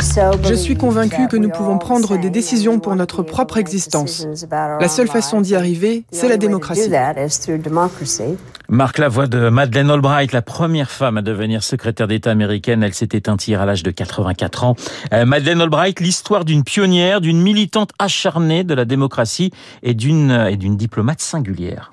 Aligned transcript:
Je 0.00 0.54
suis 0.54 0.76
convaincu 0.76 1.26
que 1.26 1.36
nous 1.36 1.48
pouvons 1.48 1.78
prendre 1.78 2.16
des 2.18 2.30
décisions 2.30 2.78
pour 2.78 2.94
notre 2.94 3.22
propre 3.22 3.56
existence. 3.56 4.28
La 4.52 4.88
seule 4.88 5.08
façon 5.08 5.40
d'y 5.40 5.56
arriver, 5.56 6.04
c'est 6.12 6.28
la 6.28 6.36
démocratie. 6.36 6.88
Marc, 8.68 8.98
la 8.98 9.08
voix 9.08 9.26
de 9.26 9.48
Madeleine 9.48 9.90
Albright, 9.90 10.32
la 10.32 10.42
première 10.42 10.90
femme 10.90 11.16
à 11.16 11.22
devenir 11.22 11.64
secrétaire 11.64 12.06
d'État 12.06 12.30
américaine. 12.30 12.82
Elle 12.82 12.94
s'est 12.94 13.08
éteinte 13.12 13.48
hier 13.48 13.60
à 13.60 13.66
l'âge 13.66 13.82
de 13.82 13.90
84 13.90 14.64
ans. 14.64 14.76
Euh, 15.12 15.24
Madeleine 15.24 15.60
Albright, 15.60 15.98
l'histoire 16.00 16.44
d'une 16.44 16.62
pionnière, 16.62 17.20
d'une 17.20 17.40
militante 17.40 17.90
acharnée 17.98 18.62
de 18.62 18.74
la 18.74 18.84
démocratie 18.84 19.50
et 19.82 19.94
d'une 19.94 20.30
et 20.50 20.56
d'une 20.56 20.76
diplomate 20.76 21.20
singulière. 21.20 21.90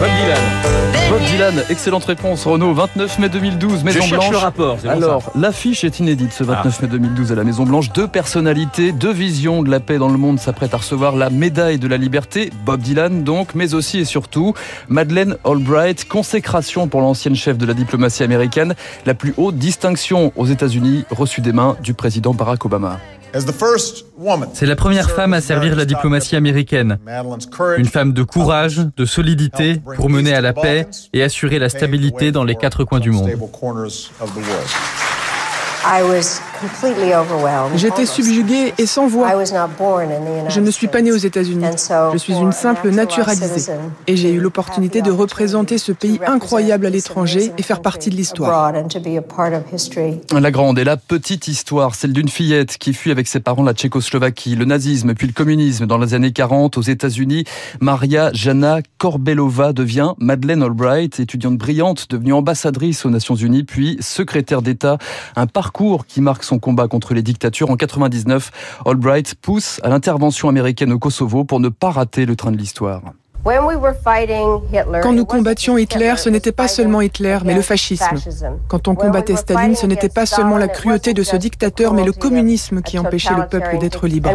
Bob 0.00 0.08
Dylan. 0.16 0.97
Bob 1.10 1.22
Dylan, 1.22 1.62
excellente 1.70 2.04
réponse. 2.04 2.44
Renault, 2.44 2.74
29 2.74 3.18
mai 3.18 3.28
2012, 3.30 3.82
Maison 3.82 4.00
Je 4.02 4.14
Blanche. 4.14 4.30
le 4.30 4.36
rapport. 4.36 4.78
Alors, 4.86 5.32
l'affiche 5.34 5.82
est 5.82 6.00
inédite 6.00 6.32
ce 6.34 6.44
29 6.44 6.82
mai 6.82 6.88
2012 6.88 7.32
à 7.32 7.34
la 7.34 7.44
Maison 7.44 7.64
Blanche. 7.64 7.90
Deux 7.94 8.06
personnalités, 8.06 8.92
deux 8.92 9.12
visions 9.12 9.62
de 9.62 9.70
la 9.70 9.80
paix 9.80 9.96
dans 9.96 10.10
le 10.10 10.18
monde 10.18 10.38
s'apprêtent 10.38 10.74
à 10.74 10.76
recevoir 10.76 11.16
la 11.16 11.30
médaille 11.30 11.78
de 11.78 11.88
la 11.88 11.96
liberté. 11.96 12.50
Bob 12.66 12.80
Dylan 12.82 13.24
donc, 13.24 13.54
mais 13.54 13.72
aussi 13.72 14.00
et 14.00 14.04
surtout 14.04 14.52
Madeleine 14.88 15.36
Albright, 15.46 16.06
consécration 16.06 16.88
pour 16.88 17.00
l'ancienne 17.00 17.36
chef 17.36 17.56
de 17.56 17.64
la 17.64 17.72
diplomatie 17.74 18.22
américaine, 18.22 18.74
la 19.06 19.14
plus 19.14 19.32
haute 19.38 19.56
distinction 19.56 20.32
aux 20.36 20.46
États-Unis 20.46 21.04
reçue 21.10 21.40
des 21.40 21.52
mains 21.52 21.76
du 21.82 21.94
président 21.94 22.34
Barack 22.34 22.66
Obama. 22.66 22.98
C'est 24.54 24.66
la 24.66 24.76
première 24.76 25.10
femme 25.10 25.34
à 25.34 25.40
servir 25.40 25.76
la 25.76 25.84
diplomatie 25.84 26.36
américaine. 26.36 26.98
Une 27.76 27.86
femme 27.86 28.12
de 28.12 28.22
courage, 28.22 28.80
de 28.96 29.04
solidité 29.04 29.80
pour 29.96 30.10
mener 30.10 30.34
à 30.34 30.40
la 30.40 30.52
paix 30.52 30.86
et 31.12 31.22
assurer 31.22 31.58
la 31.58 31.68
stabilité 31.68 32.32
dans 32.32 32.44
les 32.44 32.56
quatre 32.56 32.84
coins 32.84 33.00
du 33.00 33.10
monde. 33.10 33.30
J'étais 37.76 38.06
subjuguée 38.06 38.74
et 38.78 38.86
sans 38.86 39.06
voix. 39.06 39.28
Je 40.48 40.60
ne 40.60 40.70
suis 40.70 40.88
pas 40.88 41.02
née 41.02 41.12
aux 41.12 41.16
États-Unis. 41.16 41.64
Je 42.12 42.18
suis 42.18 42.34
une 42.34 42.52
simple 42.52 42.90
naturalisée. 42.90 43.72
Et 44.06 44.16
j'ai 44.16 44.32
eu 44.32 44.40
l'opportunité 44.40 45.02
de 45.02 45.10
représenter 45.10 45.78
ce 45.78 45.92
pays 45.92 46.20
incroyable 46.26 46.86
à 46.86 46.90
l'étranger 46.90 47.52
et 47.58 47.62
faire 47.62 47.82
partie 47.82 48.10
de 48.10 48.16
l'histoire. 48.16 48.72
La 50.32 50.50
grande 50.50 50.78
et 50.78 50.84
la 50.84 50.96
petite 50.96 51.48
histoire, 51.48 51.94
celle 51.94 52.12
d'une 52.12 52.28
fillette 52.28 52.78
qui 52.78 52.94
fuit 52.94 53.10
avec 53.10 53.28
ses 53.28 53.40
parents 53.40 53.58
la 53.62 53.74
Tchécoslovaquie, 53.74 54.54
le 54.54 54.64
nazisme 54.64 55.14
puis 55.14 55.26
le 55.26 55.32
communisme 55.32 55.86
dans 55.86 55.98
les 55.98 56.14
années 56.14 56.32
40 56.32 56.78
aux 56.78 56.82
États-Unis. 56.82 57.44
Maria 57.80 58.30
Jana 58.32 58.80
Korbelova 58.98 59.72
devient 59.72 60.12
Madeleine 60.18 60.62
Albright, 60.62 61.20
étudiante 61.20 61.58
brillante, 61.58 62.06
devenue 62.08 62.32
ambassadrice 62.32 63.04
aux 63.04 63.10
Nations 63.10 63.34
Unies, 63.34 63.64
puis 63.64 63.96
secrétaire 64.00 64.62
d'État. 64.62 64.98
Un 65.36 65.46
parcours 65.46 66.06
qui 66.06 66.20
marque 66.20 66.44
son 66.48 66.58
combat 66.58 66.88
contre 66.88 67.14
les 67.14 67.22
dictatures. 67.22 67.70
En 67.70 67.76
99, 67.76 68.50
Albright 68.86 69.34
pousse 69.34 69.80
à 69.84 69.88
l'intervention 69.88 70.48
américaine 70.48 70.92
au 70.92 70.98
Kosovo 70.98 71.44
pour 71.44 71.60
ne 71.60 71.68
pas 71.68 71.90
rater 71.90 72.26
le 72.26 72.36
train 72.36 72.50
de 72.50 72.56
l'histoire. 72.56 73.02
Quand 75.02 75.12
nous 75.12 75.24
combattions 75.24 75.78
Hitler, 75.78 76.14
ce 76.16 76.28
n'était 76.28 76.52
pas 76.52 76.68
seulement 76.68 77.00
Hitler, 77.00 77.38
mais 77.44 77.54
le 77.54 77.62
fascisme. 77.62 78.16
Quand 78.66 78.88
on 78.88 78.94
combattait 78.94 79.36
Staline, 79.36 79.74
ce 79.74 79.86
n'était 79.86 80.08
pas 80.08 80.26
seulement 80.26 80.58
la 80.58 80.68
cruauté 80.68 81.14
de 81.14 81.22
ce 81.22 81.36
dictateur, 81.36 81.94
mais 81.94 82.04
le 82.04 82.12
communisme 82.12 82.82
qui 82.82 82.98
empêchait 82.98 83.34
le 83.34 83.46
peuple 83.46 83.78
d'être 83.78 84.06
libre. 84.06 84.30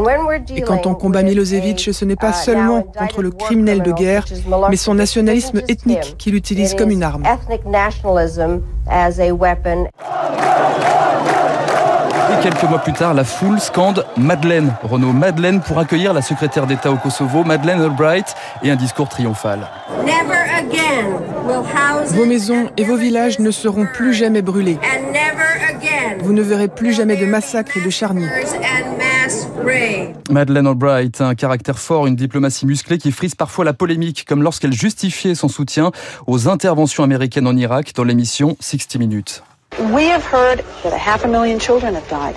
Et 0.56 0.62
quand 0.62 0.88
on 0.88 0.96
combat 0.96 1.22
Milosevic, 1.22 1.90
ce 1.94 2.06
n'est 2.06 2.16
pas 2.16 2.34
seulement 2.34 2.82
contre 2.82 3.22
le 3.22 3.32
criminel 3.32 3.84
de 3.84 3.92
guerre, 3.92 4.26
mais 4.70 4.78
son 4.78 4.94
nationalisme 4.96 5.62
ethnique 5.68 6.16
qu'il 6.18 6.36
utilise 6.36 6.74
comme 6.74 6.90
une 6.90 7.04
arme. 7.04 7.24
Et 12.34 12.42
quelques 12.42 12.64
mois 12.64 12.80
plus 12.80 12.94
tard, 12.94 13.14
la 13.14 13.24
foule 13.24 13.60
scande 13.60 14.06
Madeleine, 14.18 14.74
Renault 14.82 15.14
Madeleine 15.14 15.62
pour 15.62 15.78
accueillir 15.78 16.14
la 16.14 16.24
secrétaire 16.24 16.66
d'État 16.66 16.92
au 16.92 16.98
Kosovo, 16.98 17.44
Madeleine 17.44 17.80
Albright, 17.82 18.36
et 18.64 18.72
un 18.72 18.76
discours 18.76 19.08
triomphal. 19.08 19.60
Vos 22.08 22.26
maisons 22.26 22.72
et 22.76 22.84
vos 22.86 22.98
villages 22.98 23.38
ne 23.40 23.52
seront 23.52 23.86
plus 23.86 24.14
jamais 24.14 24.42
brûlés. 24.42 24.80
Vous 26.24 26.34
ne 26.34 26.42
verrez 26.42 26.70
plus 26.70 26.94
jamais 26.94 27.18
de 27.18 27.26
massacres 27.26 27.78
et 27.78 27.82
de 27.82 27.90
charniers. 27.90 28.30
Madeleine 30.30 30.68
Albright, 30.68 31.22
un 31.22 31.36
caractère 31.36 31.78
fort, 31.78 32.08
une 32.08 32.16
diplomatie 32.16 32.66
musclée 32.66 32.98
qui 32.98 33.12
frise 33.12 33.36
parfois 33.36 33.64
la 33.64 33.74
polémique, 33.74 34.26
comme 34.28 34.42
lorsqu'elle 34.42 34.74
justifiait 34.74 35.36
son 35.36 35.50
soutien 35.50 35.92
aux 36.26 36.50
interventions 36.50 37.04
américaines 37.04 37.48
en 37.48 37.56
Irak 37.56 37.92
dans 37.96 38.04
l'émission 38.04 38.58
60 38.60 38.96
Minutes. 38.96 39.44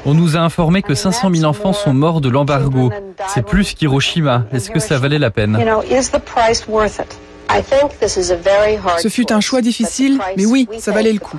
On 0.04 0.14
nous 0.14 0.36
a 0.36 0.40
informé 0.40 0.82
que 0.82 0.94
500 0.94 1.30
000 1.32 1.44
enfants 1.44 1.72
sont 1.72 1.92
morts 1.92 2.20
de 2.20 2.28
l'embargo. 2.28 2.90
C'est 3.28 3.44
plus 3.44 3.74
qu'Hiroshima. 3.74 4.44
Est-ce 4.52 4.70
que 4.70 4.80
ça 4.80 4.98
valait 4.98 5.18
la 5.18 5.30
peine? 5.30 5.56
Ce 8.98 9.08
fut 9.08 9.32
un 9.32 9.40
choix 9.40 9.60
difficile, 9.60 10.18
mais 10.36 10.46
oui, 10.46 10.68
ça 10.78 10.92
valait 10.92 11.12
le 11.12 11.18
coup. 11.18 11.36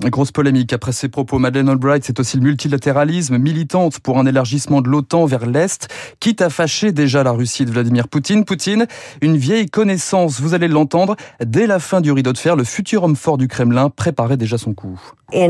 Grosse 0.00 0.32
polémique 0.32 0.72
après 0.72 0.92
ces 0.92 1.08
propos. 1.08 1.38
Madeleine 1.38 1.68
Albright, 1.68 2.04
c'est 2.04 2.18
aussi 2.20 2.36
le 2.36 2.42
multilatéralisme, 2.42 3.38
militante 3.38 4.00
pour 4.00 4.18
un 4.18 4.26
élargissement 4.26 4.80
de 4.80 4.88
l'OTAN 4.88 5.26
vers 5.26 5.46
l'Est, 5.46 5.88
quitte 6.20 6.42
à 6.42 6.50
fâcher 6.50 6.92
déjà 6.92 7.22
la 7.22 7.32
Russie 7.32 7.64
de 7.64 7.70
Vladimir 7.70 8.08
Poutine. 8.08 8.44
Poutine, 8.44 8.86
une 9.20 9.36
vieille 9.36 9.66
connaissance, 9.66 10.40
vous 10.40 10.54
allez 10.54 10.68
l'entendre, 10.68 11.16
dès 11.44 11.66
la 11.66 11.78
fin 11.78 12.00
du 12.00 12.12
rideau 12.12 12.32
de 12.32 12.38
fer, 12.38 12.56
le 12.56 12.64
futur 12.64 13.04
homme 13.04 13.16
fort 13.16 13.38
du 13.38 13.48
Kremlin 13.48 13.90
préparait 13.90 14.36
déjà 14.36 14.58
son 14.58 14.74
coup. 14.74 15.00
En 15.34 15.48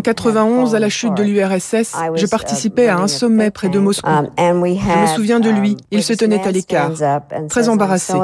91, 0.00 0.74
à 0.74 0.78
la 0.78 0.88
chute 0.88 1.12
de 1.14 1.22
l'URSS, 1.22 1.94
je 2.14 2.26
participais 2.26 2.88
à 2.88 2.98
un 2.98 3.08
sommet 3.08 3.50
près 3.50 3.68
de 3.68 3.78
Moscou. 3.78 4.08
Je 4.38 4.52
me 4.54 5.06
souviens 5.14 5.38
de 5.38 5.50
lui. 5.50 5.76
Il 5.90 6.02
se 6.02 6.14
tenait 6.14 6.42
à 6.46 6.50
l'écart, 6.50 6.79
très 7.48 7.68
embarrassé. 7.68 8.14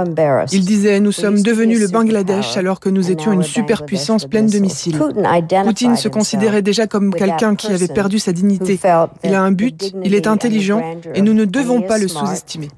Il 0.53 0.65
disait 0.65 1.01
Nous 1.01 1.13
sommes 1.13 1.43
devenus 1.43 1.81
le 1.81 1.89
Bangladesh 1.89 2.57
alors 2.57 2.81
que 2.81 2.89
nous 2.89 3.11
étions 3.11 3.33
une 3.33 3.43
superpuissance 3.43 4.27
pleine 4.27 4.49
de 4.49 4.59
missiles. 4.59 4.99
Poutine 5.65 5.97
se 5.97 6.09
considérait 6.09 6.63
déjà 6.63 6.87
comme 6.87 7.13
quelqu'un 7.13 7.55
qui 7.55 7.73
avait 7.73 7.89
perdu 7.89 8.19
sa 8.19 8.33
dignité. 8.33 8.79
Il 9.25 9.35
a 9.35 9.43
un 9.43 9.53
but, 9.53 9.93
il 10.05 10.15
est 10.15 10.27
intelligent 10.27 10.83
et 11.15 11.23
nous 11.23 11.35
ne 11.35 11.45
devons 11.45 11.83
pas 11.83 11.99
le 11.99 12.09
sous-estimer. 12.09 12.69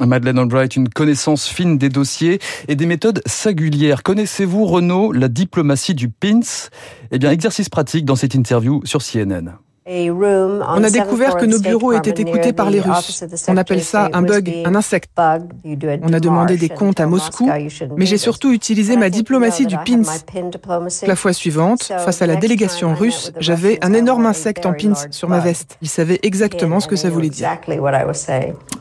Madeleine 0.00 0.38
Albright, 0.38 0.76
une 0.76 0.88
connaissance 0.88 1.48
fine 1.48 1.78
des 1.78 1.88
dossiers 1.88 2.40
et 2.68 2.76
des 2.76 2.86
méthodes 2.86 3.22
singulières. 3.26 4.02
Connaissez-vous, 4.02 4.66
Renaud, 4.66 5.12
la 5.12 5.28
diplomatie 5.28 5.94
du 5.94 6.08
PINS 6.08 6.68
Eh 7.10 7.18
bien, 7.18 7.30
exercice 7.30 7.68
pratique 7.68 8.04
dans 8.04 8.16
cette 8.16 8.34
interview 8.34 8.82
sur 8.84 9.02
CNN. 9.02 9.58
On 9.86 10.82
a 10.82 10.90
découvert 10.90 11.36
que 11.36 11.44
nos 11.44 11.60
bureaux 11.60 11.92
étaient 11.92 12.20
écoutés 12.20 12.52
par 12.52 12.70
les 12.70 12.80
Russes. 12.80 13.24
On 13.48 13.56
appelle 13.56 13.82
ça 13.82 14.08
un 14.12 14.22
bug, 14.22 14.50
un 14.64 14.74
insecte. 14.74 15.10
On 15.16 16.12
a 16.12 16.20
demandé 16.20 16.56
des 16.56 16.70
comptes 16.70 17.00
à 17.00 17.06
Moscou, 17.06 17.50
mais 17.96 18.06
j'ai 18.06 18.16
surtout 18.16 18.52
utilisé 18.52 18.96
ma 18.96 19.10
diplomatie 19.10 19.66
du 19.66 19.76
pins. 19.76 20.02
La 21.06 21.16
fois 21.16 21.32
suivante, 21.32 21.84
face 21.84 22.22
à 22.22 22.26
la 22.26 22.36
délégation 22.36 22.94
russe, 22.94 23.32
j'avais 23.38 23.78
un 23.84 23.92
énorme 23.92 24.26
insecte 24.26 24.64
en 24.64 24.72
pins 24.72 24.94
sur 25.10 25.28
ma 25.28 25.40
veste. 25.40 25.76
Ils 25.82 25.88
savaient 25.88 26.20
exactement 26.22 26.80
ce 26.80 26.88
que 26.88 26.96
ça 26.96 27.10
voulait 27.10 27.28
dire. 27.28 27.50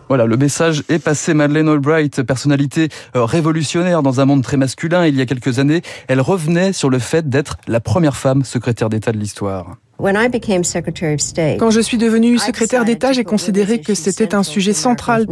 Voilà, 0.08 0.26
le 0.26 0.38
message 0.38 0.84
est 0.90 1.00
passé. 1.00 1.34
Madeleine 1.34 1.68
Albright, 1.68 2.22
personnalité 2.22 2.90
euh, 3.16 3.26
révolutionnaire 3.26 4.04
dans 4.04 4.20
un 4.20 4.26
monde 4.26 4.44
très 4.44 4.58
masculin, 4.58 5.06
il 5.06 5.16
y 5.16 5.22
a 5.22 5.26
quelques 5.26 5.60
années, 5.60 5.82
elle 6.08 6.22
revenait 6.22 6.74
sur 6.74 6.90
le 6.90 7.00
fait 7.00 7.28
d'être 7.28 7.58
la 7.68 7.80
première 7.80 8.16
femme 8.16 8.44
secrétaire 8.44 8.90
d'État 8.90 9.12
de 9.12 9.18
l'histoire. 9.18 9.78
Quand 10.04 11.72
je 11.72 11.80
suis 11.80 11.98
devenue 11.98 12.38
secrétaire 12.38 12.84
d'État, 12.84 13.14
j'ai 13.14 13.24
considéré 13.24 13.80
que 13.80 13.94
c'était 13.94 14.36
un 14.36 14.44
sujet 14.44 14.74
central, 14.74 15.28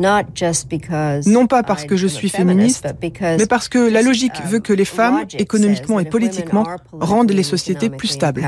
non 1.26 1.48
pas 1.48 1.64
parce 1.64 1.86
que 1.86 1.98
je 1.98 2.08
suis 2.08 2.30
féministe, 2.30 2.88
mais 3.02 3.46
parce 3.46 3.68
que 3.68 3.92
la 3.92 4.02
logique 4.02 4.42
veut 4.46 4.60
que 4.60 4.74
les 4.74 4.86
femmes, 4.86 5.26
économiquement 5.38 6.00
et 6.00 6.06
politiquement, 6.06 6.66
rendent 6.94 7.32
les 7.32 7.44
sociétés 7.44 7.90
plus 7.90 8.08
stables. 8.08 8.42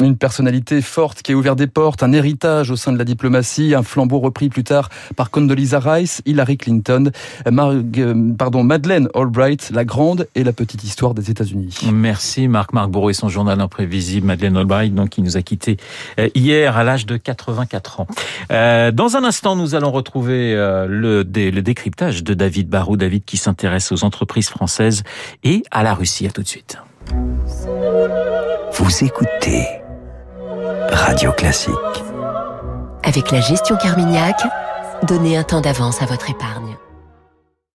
Une 0.00 0.16
personnalité 0.16 0.82
forte 0.82 1.22
qui 1.22 1.32
a 1.32 1.36
ouvert 1.36 1.56
des 1.56 1.66
portes, 1.66 2.02
un 2.02 2.12
héritage 2.12 2.70
au 2.70 2.76
sein 2.76 2.92
de 2.92 2.98
la 2.98 3.04
diplomatie, 3.04 3.74
un 3.74 3.82
flambeau 3.82 4.18
repris 4.18 4.48
plus 4.48 4.64
tard 4.64 4.88
par 5.16 5.30
Condoleezza 5.30 5.78
Rice, 5.78 6.22
Hillary 6.26 6.56
Clinton, 6.56 7.10
Mar 7.50 7.70
euh, 7.70 8.32
pardon, 8.36 8.64
Madeleine 8.64 9.08
Albright, 9.14 9.70
la 9.72 9.84
grande 9.84 10.26
et 10.34 10.42
la 10.42 10.52
petite 10.52 10.82
histoire 10.82 11.14
des 11.14 11.30
États-Unis. 11.30 11.78
Merci 11.92 12.48
Marc 12.48 12.72
Marc 12.72 12.90
Bourreau 12.90 13.10
et 13.10 13.14
son 13.14 13.28
journal 13.28 13.60
imprévisible. 13.60 14.26
Madeleine 14.26 14.47
Albright, 14.56 14.94
donc, 14.94 15.10
qui 15.10 15.22
nous 15.22 15.36
a 15.36 15.42
quittés 15.42 15.76
euh, 16.18 16.28
hier 16.34 16.76
à 16.76 16.84
l'âge 16.84 17.06
de 17.06 17.16
84 17.16 18.00
ans. 18.00 18.06
Euh, 18.50 18.90
dans 18.90 19.16
un 19.16 19.24
instant, 19.24 19.56
nous 19.56 19.74
allons 19.74 19.90
retrouver 19.90 20.54
euh, 20.54 20.86
le, 20.88 21.24
dé, 21.24 21.50
le 21.50 21.62
décryptage 21.62 22.24
de 22.24 22.34
David 22.34 22.68
Barou. 22.68 22.96
David 22.96 23.24
qui 23.24 23.36
s'intéresse 23.36 23.92
aux 23.92 24.04
entreprises 24.04 24.48
françaises 24.48 25.02
et 25.44 25.62
à 25.70 25.82
la 25.82 25.94
Russie. 25.94 26.26
À 26.26 26.30
tout 26.30 26.42
de 26.42 26.48
suite. 26.48 26.78
Vous 28.72 29.04
écoutez 29.04 29.66
Radio 30.90 31.32
Classique. 31.32 31.72
Avec 33.02 33.30
la 33.30 33.40
gestion 33.40 33.76
Carmignac, 33.76 34.36
donnez 35.06 35.36
un 35.36 35.42
temps 35.42 35.60
d'avance 35.60 36.02
à 36.02 36.06
votre 36.06 36.30
épargne. 36.30 36.76